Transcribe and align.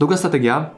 Druga 0.00 0.16
strategia, 0.16 0.70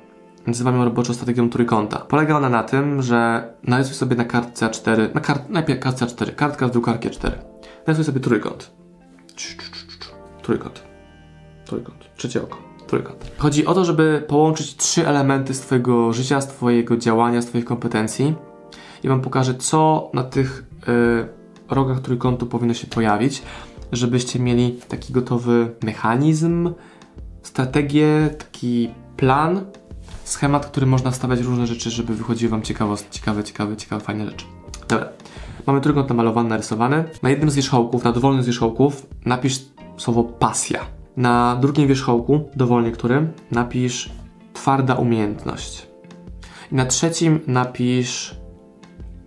nazywamy 0.46 0.78
ją 0.78 0.84
roboczą 0.84 1.14
strategią 1.14 1.50
trójkąta. 1.50 1.98
Polega 1.98 2.36
ona 2.36 2.48
na 2.48 2.62
tym, 2.62 3.02
że 3.02 3.48
narysuj 3.62 3.94
sobie 3.94 4.16
na 4.16 4.24
kartce 4.24 4.66
A4, 4.66 5.14
na 5.14 5.20
kart, 5.20 5.50
najpierw 5.50 5.80
kartce 5.80 6.06
A4, 6.06 6.34
kartka 6.34 6.68
z 6.68 6.70
drukarki 6.70 7.08
A4. 7.08 7.30
Narysuj 7.86 8.04
sobie 8.04 8.20
trójkąt. 8.20 8.70
Trójkąt. 10.42 10.82
Trójkąt. 11.64 11.96
Trzecie 12.16 12.42
oko. 12.42 12.58
Trójkąt. 12.86 13.32
Chodzi 13.38 13.66
o 13.66 13.74
to, 13.74 13.84
żeby 13.84 14.24
połączyć 14.28 14.76
trzy 14.76 15.06
elementy 15.06 15.54
z 15.54 15.60
Twojego 15.60 16.12
życia, 16.12 16.40
z 16.40 16.48
Twojego 16.48 16.96
działania, 16.96 17.42
z 17.42 17.46
Twoich 17.46 17.64
kompetencji. 17.64 18.34
I 19.02 19.08
Wam 19.08 19.20
pokażę, 19.20 19.54
co 19.54 20.10
na 20.14 20.24
tych 20.24 20.64
y, 20.88 21.74
rogach 21.74 22.00
trójkątu 22.00 22.46
powinno 22.46 22.74
się 22.74 22.86
pojawić, 22.86 23.42
żebyście 23.92 24.38
mieli 24.40 24.78
taki 24.88 25.12
gotowy 25.12 25.74
mechanizm, 25.82 26.74
strategię, 27.42 28.30
taki 28.38 28.90
plan, 29.18 29.64
schemat, 30.24 30.66
który 30.66 30.86
można 30.86 31.10
wstawiać 31.10 31.40
różne 31.40 31.66
rzeczy, 31.66 31.90
żeby 31.90 32.14
wychodziły 32.14 32.50
Wam 32.50 32.62
ciekawe, 32.62 32.94
ciekawe, 33.10 33.44
ciekawe, 33.44 33.76
ciekawe, 33.76 34.04
fajne 34.04 34.26
rzeczy. 34.26 34.44
Dobra. 34.88 35.08
Mamy 35.66 35.80
trójkąt 35.80 36.08
namalowany, 36.08 36.48
narysowany. 36.48 37.04
Na 37.22 37.30
jednym 37.30 37.50
z 37.50 37.54
wierzchołków, 37.54 38.04
na 38.04 38.12
dowolnym 38.12 38.42
z 38.42 38.46
wierzchołków 38.46 39.06
napisz 39.24 39.60
słowo 39.96 40.24
pasja. 40.24 40.80
Na 41.16 41.56
drugim 41.60 41.88
wierzchołku, 41.88 42.48
dowolnie 42.56 42.90
którym, 42.90 43.32
napisz 43.50 44.10
twarda 44.52 44.94
umiejętność. 44.94 45.86
I 46.72 46.74
na 46.74 46.86
trzecim 46.86 47.40
napisz 47.46 48.34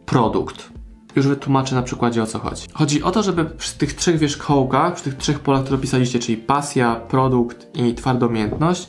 produkt. 0.06 0.72
Już 1.16 1.28
wytłumaczę 1.28 1.76
na 1.76 1.82
przykładzie 1.82 2.24
o 2.24 2.26
co 2.26 2.40
chodzi. 2.40 2.68
Chodzi 2.74 3.04
o 3.04 3.12
to, 3.12 3.24
żeby 3.24 3.46
przy 3.46 3.78
tych 3.78 3.94
trzech 3.94 4.18
wierzchołkach, 4.18 4.94
przy 4.94 5.04
tych 5.04 5.18
trzech 5.18 5.40
polach, 5.40 5.62
które 5.62 5.78
opisaliście, 5.78 6.20
czyli 6.20 6.38
pasja, 6.38 6.96
produkt 6.96 7.78
i 7.78 7.96
twarda 7.96 8.26
umiejętność, 8.26 8.88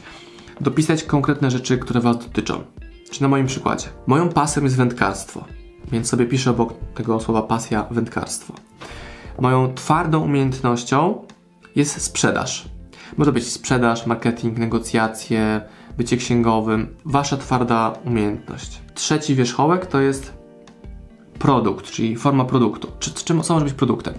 dopisać 0.63 1.05
konkretne 1.05 1.51
rzeczy, 1.51 1.79
które 1.79 2.01
Was 2.01 2.19
dotyczą. 2.19 2.65
Czyli 3.11 3.23
na 3.23 3.29
moim 3.29 3.47
przykładzie. 3.47 3.87
Moją 4.07 4.29
pasją 4.29 4.63
jest 4.63 4.77
wędkarstwo, 4.77 5.45
więc 5.93 6.09
sobie 6.09 6.27
piszę 6.27 6.51
obok 6.51 6.75
tego 6.95 7.21
słowa 7.21 7.43
pasja 7.43 7.87
wędkarstwo. 7.91 8.55
Moją 9.41 9.75
twardą 9.75 10.21
umiejętnością 10.21 11.25
jest 11.77 12.03
sprzedaż. 12.03 12.69
Może 13.17 13.33
być 13.33 13.53
sprzedaż, 13.53 14.07
marketing, 14.07 14.59
negocjacje, 14.59 15.61
bycie 15.99 16.17
księgowym. 16.17 16.97
Wasza 17.05 17.37
twarda 17.37 17.93
umiejętność. 18.05 18.81
Trzeci 18.95 19.35
wierzchołek 19.35 19.87
to 19.87 20.01
jest 20.01 20.33
produkt, 21.39 21.91
czyli 21.91 22.17
forma 22.17 22.45
produktu. 22.45 22.89
Czy, 22.99 23.15
czym, 23.15 23.43
co 23.43 23.55
może 23.55 23.65
być 23.65 23.75
produktem? 23.75 24.15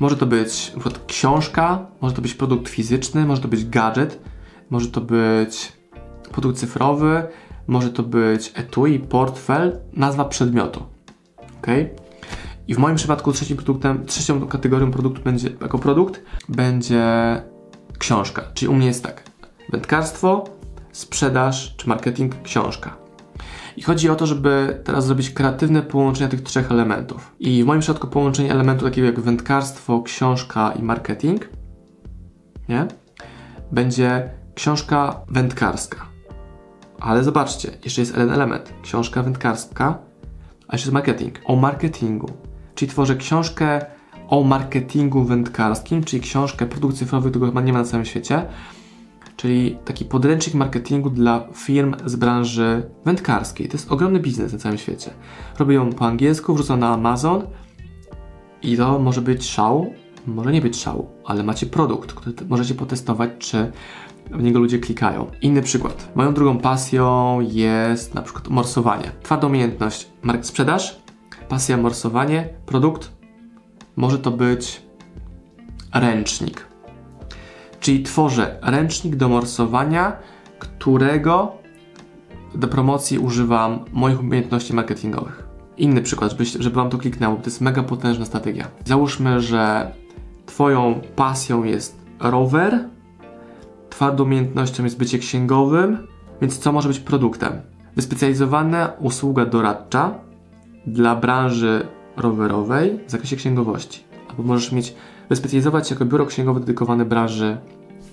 Może 0.00 0.16
to 0.16 0.26
być 0.26 0.72
np. 0.74 0.90
książka, 1.06 1.86
może 2.00 2.14
to 2.14 2.22
być 2.22 2.34
produkt 2.34 2.68
fizyczny, 2.68 3.26
może 3.26 3.42
to 3.42 3.48
być 3.48 3.68
gadżet, 3.68 4.20
może 4.70 4.86
to 4.86 5.00
być 5.00 5.75
produkt 6.28 6.58
cyfrowy, 6.58 7.22
może 7.66 7.90
to 7.90 8.02
być 8.02 8.52
etui, 8.54 8.98
portfel, 8.98 9.80
nazwa 9.92 10.24
przedmiotu. 10.24 10.82
Ok? 11.58 11.66
I 12.68 12.74
w 12.74 12.78
moim 12.78 12.96
przypadku 12.96 13.32
trzecim 13.32 13.56
produktem, 13.56 14.06
trzecią 14.06 14.46
kategorią 14.46 14.90
produktu 14.90 15.22
będzie, 15.22 15.50
jako 15.60 15.78
produkt 15.78 16.22
będzie 16.48 17.04
książka. 17.98 18.42
Czyli 18.54 18.68
u 18.68 18.74
mnie 18.74 18.86
jest 18.86 19.02
tak: 19.02 19.22
wędkarstwo, 19.72 20.44
sprzedaż 20.92 21.74
czy 21.76 21.88
marketing, 21.88 22.42
książka. 22.42 22.96
I 23.76 23.82
chodzi 23.82 24.10
o 24.10 24.16
to, 24.16 24.26
żeby 24.26 24.80
teraz 24.84 25.06
zrobić 25.06 25.30
kreatywne 25.30 25.82
połączenie 25.82 26.28
tych 26.28 26.42
trzech 26.42 26.70
elementów. 26.70 27.34
I 27.40 27.62
w 27.62 27.66
moim 27.66 27.80
przypadku 27.80 28.06
połączenie 28.06 28.50
elementu 28.50 28.84
takiego 28.84 29.06
jak 29.06 29.20
wędkarstwo, 29.20 30.02
książka 30.02 30.72
i 30.72 30.82
marketing, 30.82 31.48
nie? 32.68 32.86
Będzie 33.72 34.30
książka 34.54 35.20
wędkarska. 35.28 36.05
Ale 37.06 37.24
zobaczcie, 37.24 37.70
jeszcze 37.84 38.00
jest 38.00 38.12
jeden 38.12 38.30
element. 38.30 38.72
Książka 38.82 39.22
wędkarska, 39.22 39.98
a 40.68 40.74
jeszcze 40.74 40.86
jest 40.86 40.92
marketing. 40.92 41.38
O 41.44 41.56
marketingu. 41.56 42.30
Czyli 42.74 42.90
tworzę 42.90 43.16
książkę 43.16 43.86
o 44.28 44.44
marketingu 44.44 45.24
wędkarskim, 45.24 46.04
czyli 46.04 46.22
książkę 46.22 46.66
produkt 46.66 46.96
cyfrowy, 46.96 47.30
którego 47.30 47.60
nie 47.60 47.72
ma 47.72 47.78
na 47.78 47.84
całym 47.84 48.06
świecie, 48.06 48.46
czyli 49.36 49.78
taki 49.84 50.04
podręcznik 50.04 50.54
marketingu 50.54 51.10
dla 51.10 51.48
firm 51.54 51.94
z 52.04 52.16
branży 52.16 52.90
wędkarskiej. 53.04 53.68
To 53.68 53.72
jest 53.72 53.92
ogromny 53.92 54.20
biznes 54.20 54.52
na 54.52 54.58
całym 54.58 54.78
świecie. 54.78 55.10
Robię 55.58 55.74
ją 55.74 55.92
po 55.92 56.06
angielsku, 56.06 56.54
wrzucam 56.54 56.80
na 56.80 56.88
Amazon 56.88 57.42
i 58.62 58.76
to 58.76 58.98
może 58.98 59.22
być 59.22 59.44
szał, 59.44 59.94
może 60.26 60.52
nie 60.52 60.60
być 60.60 60.76
szał, 60.76 61.08
ale 61.24 61.42
macie 61.42 61.66
produkt, 61.66 62.12
który 62.12 62.34
możecie 62.48 62.74
potestować, 62.74 63.30
czy 63.38 63.72
w 64.30 64.42
niego 64.42 64.58
ludzie 64.58 64.78
klikają. 64.78 65.30
Inny 65.42 65.62
przykład. 65.62 66.08
Moją 66.14 66.34
drugą 66.34 66.58
pasją 66.58 67.38
jest 67.40 68.14
na 68.14 68.22
przykład 68.22 68.48
morsowanie. 68.48 69.10
Twarda 69.22 69.46
umiejętność, 69.46 70.08
sprzedaż, 70.42 71.02
pasja 71.48 71.76
morsowanie, 71.76 72.48
produkt, 72.66 73.12
może 73.96 74.18
to 74.18 74.30
być 74.30 74.82
ręcznik. 75.94 76.66
Czyli 77.80 78.02
tworzę 78.02 78.58
ręcznik 78.62 79.16
do 79.16 79.28
morsowania, 79.28 80.12
którego 80.58 81.52
do 82.54 82.68
promocji 82.68 83.18
używam 83.18 83.84
moich 83.92 84.20
umiejętności 84.20 84.74
marketingowych. 84.74 85.46
Inny 85.76 86.02
przykład, 86.02 86.30
żeby, 86.30 86.44
żeby 86.44 86.76
Wam 86.76 86.90
to 86.90 86.98
kliknęło, 86.98 87.36
to 87.36 87.44
jest 87.44 87.60
mega 87.60 87.82
potężna 87.82 88.24
strategia. 88.24 88.68
Załóżmy, 88.84 89.40
że 89.40 89.92
Twoją 90.46 91.00
pasją 91.16 91.64
jest 91.64 91.98
rower, 92.20 92.88
twardą 93.96 94.24
umiejętnością 94.24 94.84
jest 94.84 94.98
bycie 94.98 95.18
księgowym, 95.18 96.06
więc 96.40 96.58
co 96.58 96.72
może 96.72 96.88
być 96.88 97.00
produktem? 97.00 97.52
Wyspecjalizowana 97.96 98.92
usługa 99.00 99.46
doradcza 99.46 100.14
dla 100.86 101.16
branży 101.16 101.86
rowerowej 102.16 103.00
w 103.06 103.10
zakresie 103.10 103.36
księgowości. 103.36 104.04
Albo 104.30 104.42
możesz 104.42 104.72
mieć, 104.72 104.94
wyspecjalizować 105.28 105.88
się 105.88 105.94
jako 105.94 106.04
biuro 106.04 106.26
księgowe 106.26 106.60
dedykowane 106.60 107.04
branży 107.04 107.56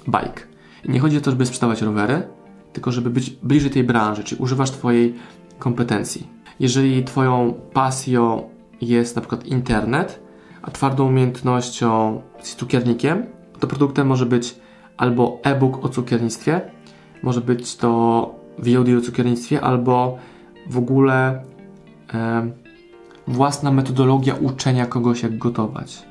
bike. 0.05 0.41
I 0.83 0.91
nie 0.91 0.99
chodzi 0.99 1.17
o 1.17 1.21
to, 1.21 1.31
żeby 1.31 1.45
sprzedawać 1.45 1.81
rowery, 1.81 2.27
tylko 2.73 2.91
żeby 2.91 3.09
być 3.09 3.29
bliżej 3.29 3.71
tej 3.71 3.83
branży, 3.83 4.23
czyli 4.23 4.41
używasz 4.41 4.71
Twojej 4.71 5.15
kompetencji. 5.59 6.27
Jeżeli 6.59 7.03
Twoją 7.03 7.53
pasją 7.73 8.49
jest 8.81 9.15
na 9.15 9.21
przykład 9.21 9.45
internet, 9.45 10.19
a 10.61 10.71
twardą 10.71 11.07
umiejętnością 11.07 12.21
jest 12.37 12.55
cukiernikiem, 12.55 13.25
to 13.59 13.67
produktem 13.67 14.07
może 14.07 14.25
być 14.25 14.62
albo 14.97 15.39
e-book 15.43 15.85
o 15.85 15.89
cukiernictwie, 15.89 16.61
może 17.23 17.41
być 17.41 17.75
to 17.75 17.89
VOD 18.59 18.87
o 18.97 19.01
cukiernictwie, 19.01 19.61
albo 19.61 20.17
w 20.69 20.77
ogóle 20.77 21.43
e, 22.13 22.51
własna 23.27 23.71
metodologia 23.71 24.35
uczenia 24.35 24.85
kogoś, 24.85 25.23
jak 25.23 25.37
gotować 25.37 26.03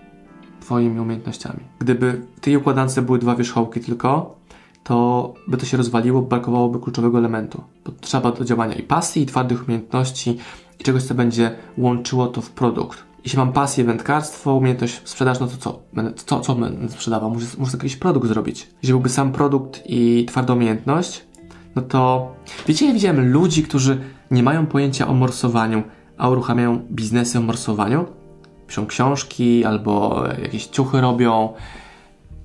Twoimi 0.61 1.01
umiejętnościami. 1.01 1.61
Gdyby 1.79 2.23
w 2.37 2.41
tej 2.41 2.57
układance 2.57 3.01
były 3.01 3.19
dwa 3.19 3.37
wierzchołki 3.37 3.81
tylko, 3.81 4.37
to 4.85 5.35
by 5.49 5.57
to 5.57 5.67
się 5.67 5.77
rozwaliło, 5.77 6.23
brakowałoby 6.23 6.81
kluczowego 6.81 7.19
elementu. 7.19 7.65
Potrzeba 7.85 8.33
do 8.33 8.45
działania 8.45 8.75
i 8.75 8.83
pasji, 8.83 9.23
i 9.23 9.27
twardych 9.27 9.69
umiejętności, 9.69 10.39
i 10.81 10.85
czegoś, 10.85 11.03
co 11.03 11.15
będzie 11.15 11.51
łączyło 11.79 12.27
to 12.27 12.41
w 12.41 12.51
produkt. 12.51 13.05
Jeśli 13.25 13.39
mam 13.39 13.53
pasję, 13.53 13.85
wędkarstwo, 13.85 14.55
umiejętność 14.55 15.01
sprzedaż, 15.05 15.41
no 15.41 15.47
to 15.47 15.57
co? 15.57 15.83
Co, 16.27 16.41
co 16.41 16.55
będę 16.55 16.89
sprzedawał? 16.89 17.31
Muszę, 17.31 17.47
muszę 17.59 17.77
jakiś 17.77 17.97
produkt 17.97 18.29
zrobić. 18.29 18.69
Jeżeli 18.83 18.93
byłby 18.93 19.09
sam 19.09 19.33
produkt 19.33 19.83
i 19.87 20.27
twarda 20.29 20.55
umiejętność, 20.55 21.25
no 21.77 21.83
to... 21.83 22.33
Wiecie, 22.67 22.87
ja 22.87 22.93
widziałem 22.93 23.33
ludzi, 23.33 23.63
którzy 23.63 24.01
nie 24.31 24.43
mają 24.43 24.67
pojęcia 24.67 25.09
o 25.09 25.15
morsowaniu, 25.15 25.83
a 26.19 26.29
uruchamiają 26.29 26.79
biznesy 26.91 27.39
o 27.39 27.41
morsowaniu. 27.41 28.07
Piszą 28.67 28.87
książki 28.87 29.65
albo 29.65 30.25
jakieś 30.43 30.67
ciuchy 30.67 31.01
robią. 31.01 31.53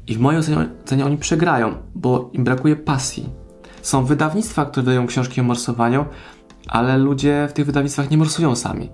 I 0.07 0.15
w 0.15 0.19
mojej 0.19 0.39
ocenie, 0.39 0.57
ocenie 0.85 1.05
oni 1.05 1.17
przegrają, 1.17 1.73
bo 1.95 2.29
im 2.33 2.43
brakuje 2.43 2.75
pasji. 2.75 3.29
Są 3.81 4.05
wydawnictwa, 4.05 4.65
które 4.65 4.85
dają 4.85 5.07
książki 5.07 5.41
o 5.41 5.43
morsowaniu, 5.43 6.05
ale 6.67 6.97
ludzie 6.97 7.47
w 7.49 7.53
tych 7.53 7.65
wydawnictwach 7.65 8.11
nie 8.11 8.17
morsują 8.17 8.55
sami. 8.55 8.89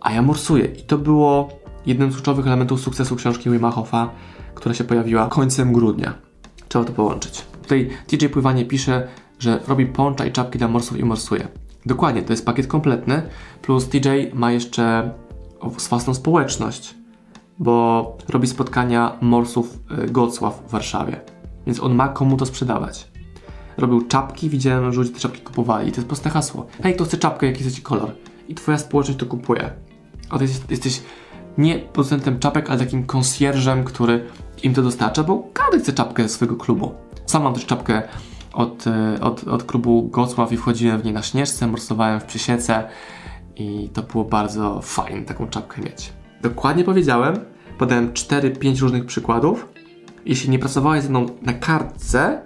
A 0.00 0.12
ja 0.12 0.22
morsuję. 0.22 0.64
I 0.64 0.82
to 0.82 0.98
było 0.98 1.48
jednym 1.86 2.12
z 2.12 2.14
kluczowych 2.14 2.46
elementów 2.46 2.80
sukcesu 2.80 3.16
książki 3.16 3.50
Wima 3.50 3.70
Hofa, 3.70 4.10
która 4.54 4.74
się 4.74 4.84
pojawiła 4.84 5.28
końcem 5.28 5.72
grudnia. 5.72 6.14
Trzeba 6.68 6.84
to 6.84 6.92
połączyć. 6.92 7.44
Tutaj 7.62 7.90
DJ 8.08 8.26
Pływanie 8.26 8.64
pisze, 8.64 9.08
że 9.38 9.60
robi 9.68 9.86
poncza 9.86 10.26
i 10.26 10.32
czapki 10.32 10.58
dla 10.58 10.68
morsów 10.68 10.98
i 10.98 11.04
morsuje. 11.04 11.48
Dokładnie, 11.86 12.22
to 12.22 12.32
jest 12.32 12.46
pakiet 12.46 12.66
kompletny, 12.66 13.22
plus 13.62 13.88
TJ 13.88 14.08
ma 14.34 14.52
jeszcze 14.52 15.10
własną 15.62 16.14
społeczność, 16.14 16.94
bo 17.58 18.16
robi 18.28 18.46
spotkania 18.46 19.18
morsów 19.20 19.78
y, 20.04 20.10
Gocław 20.10 20.62
w 20.66 20.70
Warszawie, 20.70 21.20
więc 21.66 21.80
on 21.80 21.94
ma 21.94 22.08
komu 22.08 22.36
to 22.36 22.46
sprzedawać. 22.46 23.10
Robił 23.78 24.06
czapki, 24.06 24.50
widziałem, 24.50 24.92
że 24.92 24.98
ludzie 24.98 25.12
te 25.12 25.20
czapki 25.20 25.40
kupowali 25.40 25.88
i 25.88 25.92
to 25.92 25.96
jest 25.96 26.08
proste 26.08 26.30
hasło. 26.30 26.66
Hej, 26.82 26.96
to 26.96 27.04
chce 27.04 27.16
czapkę, 27.16 27.46
jaki 27.46 27.64
jest 27.64 27.76
ci 27.76 27.82
kolor? 27.82 28.14
I 28.48 28.54
twoja 28.54 28.78
społeczność 28.78 29.18
to 29.18 29.26
kupuje. 29.26 29.70
A 30.30 30.38
ty 30.38 30.46
jesteś, 30.70 31.02
nie 31.58 31.78
producentem 31.78 32.38
czapek, 32.38 32.70
ale 32.70 32.78
takim 32.78 33.06
konsjerżem, 33.06 33.84
który 33.84 34.26
im 34.62 34.74
to 34.74 34.82
dostarcza, 34.82 35.24
bo 35.24 35.48
każdy 35.52 35.80
chce 35.80 35.92
czapkę 35.92 36.28
swojego 36.28 36.56
klubu. 36.56 36.94
Sam 37.26 37.42
mam 37.42 37.54
też 37.54 37.66
czapkę 37.66 38.02
od, 38.52 38.86
e, 38.86 39.20
od, 39.20 39.48
od 39.48 39.62
klubu 39.62 40.08
Gocław 40.08 40.52
i 40.52 40.56
wchodziłem 40.56 41.00
w 41.00 41.04
niej 41.04 41.14
na 41.14 41.22
śnieżce, 41.22 41.66
morsowałem 41.66 42.20
w 42.20 42.24
przysiece 42.24 42.88
i 43.56 43.88
to 43.92 44.02
było 44.02 44.24
bardzo 44.24 44.80
fajne 44.82 45.22
taką 45.22 45.46
czapkę 45.46 45.82
mieć. 45.82 46.12
Dokładnie 46.42 46.84
powiedziałem, 46.84 47.36
podałem 47.78 48.12
4-5 48.12 48.80
różnych 48.80 49.06
przykładów. 49.06 49.68
Jeśli 50.26 50.50
nie 50.50 50.58
pracowałeś 50.58 51.02
ze 51.02 51.10
mną 51.10 51.26
na 51.42 51.52
kartce, 51.52 52.42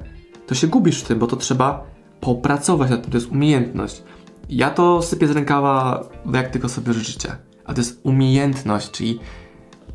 to 0.47 0.55
się 0.55 0.67
gubisz 0.67 1.03
w 1.03 1.07
tym, 1.07 1.19
bo 1.19 1.27
to 1.27 1.37
trzeba 1.37 1.85
popracować 2.21 2.91
nad 2.91 3.03
tym, 3.03 3.11
to 3.11 3.17
jest 3.17 3.31
umiejętność. 3.31 4.03
Ja 4.49 4.71
to 4.71 5.03
sypię 5.03 5.29
z 5.29 5.31
rękawa, 5.31 6.05
jak 6.33 6.51
tylko 6.51 6.69
sobie 6.69 6.93
życzycie. 6.93 7.37
A 7.65 7.75
to 7.75 7.81
jest 7.81 8.01
umiejętność, 8.03 8.91
czyli 8.91 9.21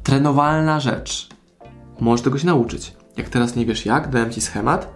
trenowalna 0.03 0.79
rzecz. 0.79 1.29
Możesz 1.99 2.23
tego 2.23 2.37
się 2.37 2.47
nauczyć. 2.47 2.93
Jak 3.17 3.29
teraz 3.29 3.55
nie 3.55 3.65
wiesz 3.65 3.85
jak, 3.85 4.09
dałem 4.09 4.31
ci 4.31 4.41
schemat, 4.41 4.93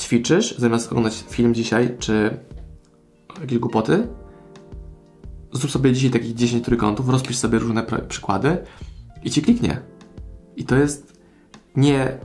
ćwiczysz, 0.00 0.58
zamiast 0.58 0.88
oglądać 0.88 1.24
film 1.28 1.54
dzisiaj, 1.54 1.96
czy 1.98 2.38
jakieś 3.40 3.58
głupoty, 3.58 4.08
zrób 5.52 5.70
sobie 5.70 5.92
dzisiaj 5.92 6.10
takich 6.10 6.34
10 6.34 6.64
trójkątów, 6.64 7.08
rozpisz 7.08 7.36
sobie 7.36 7.58
różne 7.58 7.82
przykłady 8.08 8.58
i 9.24 9.30
ci 9.30 9.42
kliknie. 9.42 9.80
I 10.56 10.64
to 10.64 10.76
jest 10.76 11.20
nie 11.76 12.18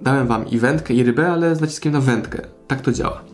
dałem 0.00 0.26
wam 0.26 0.48
i 0.48 0.58
wędkę 0.58 0.94
i 0.94 1.02
rybę, 1.02 1.32
ale 1.32 1.56
z 1.56 1.60
naciskiem 1.60 1.92
na 1.92 2.00
wędkę. 2.00 2.42
Tak 2.66 2.80
to 2.80 2.92
działa. 2.92 3.24